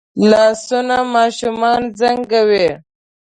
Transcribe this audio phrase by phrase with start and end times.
[0.29, 2.67] لاسونه ماشومان زنګوي